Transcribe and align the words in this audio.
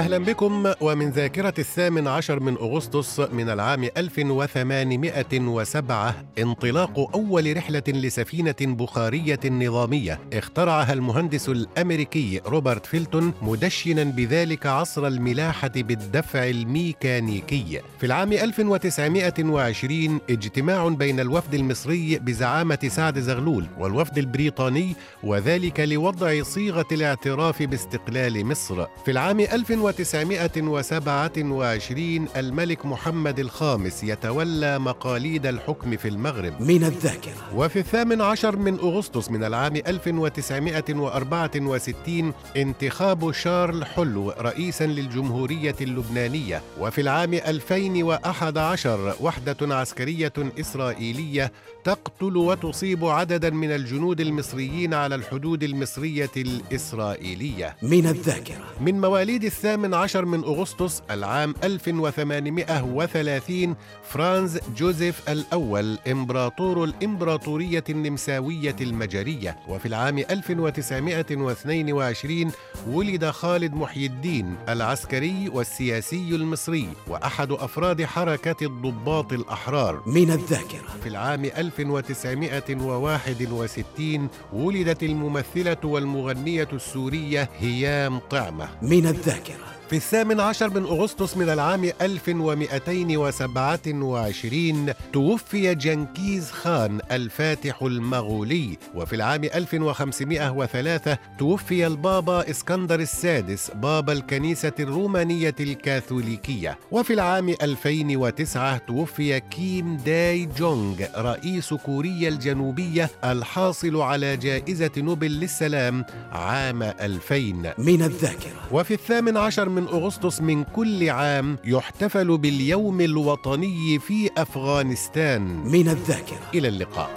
أهلا 0.00 0.18
بكم 0.18 0.72
ومن 0.80 1.10
ذاكرة 1.10 1.54
الثامن 1.58 2.08
عشر 2.08 2.40
من 2.40 2.56
أغسطس 2.56 3.20
من 3.20 3.50
العام 3.50 3.84
1807 3.96 6.14
انطلاق 6.38 7.10
أول 7.14 7.56
رحلة 7.56 7.82
لسفينة 7.88 8.54
بخارية 8.60 9.40
نظامية 9.44 10.20
اخترعها 10.32 10.92
المهندس 10.92 11.48
الأمريكي 11.48 12.40
روبرت 12.46 12.86
فيلتون 12.86 13.32
مدشنا 13.42 14.04
بذلك 14.04 14.66
عصر 14.66 15.06
الملاحة 15.06 15.72
بالدفع 15.76 16.48
الميكانيكي. 16.48 17.80
في 17.98 18.06
العام 18.06 18.32
1920 18.32 20.20
اجتماع 20.30 20.88
بين 20.88 21.20
الوفد 21.20 21.54
المصري 21.54 22.18
بزعامة 22.18 22.78
سعد 22.88 23.18
زغلول 23.18 23.66
والوفد 23.78 24.18
البريطاني 24.18 24.94
وذلك 25.22 25.80
لوضع 25.80 26.42
صيغة 26.42 26.86
الاعتراف 26.92 27.62
باستقلال 27.62 28.46
مصر. 28.46 28.86
في 29.04 29.10
العام 29.10 29.40
1900 29.40 29.89
1927 29.90 32.28
الملك 32.36 32.86
محمد 32.86 33.38
الخامس 33.38 34.04
يتولى 34.04 34.78
مقاليد 34.78 35.46
الحكم 35.46 35.96
في 35.96 36.08
المغرب. 36.08 36.62
من 36.62 36.84
الذاكرة. 36.84 37.34
وفي 37.54 37.78
الثامن 37.78 38.20
عشر 38.20 38.56
من 38.56 38.78
أغسطس 38.78 39.30
من 39.30 39.44
العام 39.44 39.76
1964 39.76 42.32
انتخاب 42.56 43.32
شارل 43.32 43.84
حلو 43.84 44.30
رئيسا 44.30 44.84
للجمهورية 44.84 45.76
اللبنانية. 45.80 46.62
وفي 46.80 47.00
العام 47.00 47.34
2011 47.34 49.14
وحدة 49.20 49.74
عسكرية 49.74 50.32
إسرائيلية 50.60 51.52
تقتل 51.84 52.36
وتصيب 52.36 53.04
عددا 53.04 53.50
من 53.50 53.70
الجنود 53.70 54.20
المصريين 54.20 54.94
على 54.94 55.14
الحدود 55.14 55.62
المصرية 55.62 56.30
الإسرائيلية. 56.36 57.76
من 57.82 58.06
الذاكرة. 58.06 58.64
من 58.80 59.00
مواليد 59.00 59.44
الثامن 59.44 59.79
الثامن 59.80 59.94
عشر 59.94 60.24
من 60.24 60.44
أغسطس 60.44 61.02
العام 61.10 61.54
1830 61.64 63.76
فرانز 64.02 64.58
جوزيف 64.76 65.28
الأول 65.28 65.98
إمبراطور 66.10 66.84
الإمبراطورية 66.84 67.84
النمساوية 67.90 68.76
المجرية. 68.80 69.56
وفي 69.68 69.86
العام 69.86 70.18
1922 70.18 72.52
ولد 72.88 73.30
خالد 73.30 73.74
محي 73.74 74.06
الدين 74.06 74.56
العسكري 74.68 75.48
والسياسي 75.48 76.34
المصري 76.34 76.88
وأحد 77.08 77.52
أفراد 77.52 78.04
حركة 78.04 78.66
الضباط 78.66 79.32
الأحرار. 79.32 80.02
من 80.06 80.30
الذاكرة. 80.30 80.88
في 81.02 81.08
العام 81.08 81.44
1961 81.44 84.28
ولدت 84.52 85.02
الممثلة 85.02 85.76
والمغنية 85.84 86.68
السورية 86.72 87.50
هيام 87.58 88.18
طعمة. 88.18 88.68
من 88.82 89.06
الذاكرة. 89.06 89.69
في 89.90 89.96
الثامن 89.96 90.40
عشر 90.40 90.80
من 90.80 90.86
أغسطس 90.86 91.36
من 91.36 91.48
العام 91.48 91.90
1227 92.00 94.92
توفي 95.12 95.74
جنكيز 95.74 96.50
خان 96.50 97.00
الفاتح 97.12 97.82
المغولي 97.82 98.78
وفي 98.94 99.16
العام 99.16 99.44
1503 99.44 101.18
توفي 101.38 101.86
البابا 101.86 102.50
إسكندر 102.50 103.00
السادس 103.00 103.70
بابا 103.70 104.12
الكنيسة 104.12 104.72
الرومانية 104.80 105.54
الكاثوليكية. 105.60 106.78
وفي 106.90 107.12
العام 107.12 107.48
2009 107.48 108.76
توفي 108.76 109.40
كيم 109.40 109.96
داي 109.96 110.48
جونغ 110.58 110.96
رئيس 111.16 111.74
كوريا 111.74 112.28
الجنوبية 112.28 113.10
الحاصل 113.24 114.00
على 114.00 114.36
جائزة 114.36 114.90
نوبل 114.96 115.30
للسلام 115.30 116.04
عام 116.32 116.82
2000 116.82 117.74
من 117.78 118.02
الذاكرة. 118.02 118.60
وفي 118.72 118.94
الثامن 118.94 119.36
عشر 119.36 119.68
من 119.68 119.79
من 119.80 119.88
أغسطس 119.88 120.40
من 120.40 120.64
كل 120.64 121.10
عام 121.10 121.58
يحتفل 121.64 122.38
باليوم 122.38 123.00
الوطني 123.00 123.98
في 123.98 124.30
أفغانستان. 124.38 125.42
من 125.42 125.88
الذاكرة. 125.88 126.50
إلى 126.54 126.68
اللقاء. 126.68 127.10